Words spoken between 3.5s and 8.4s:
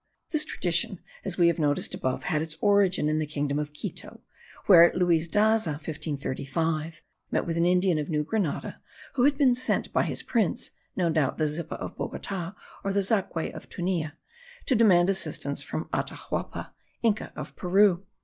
of Quito, where Luis Daza (1535) met with an Indian of New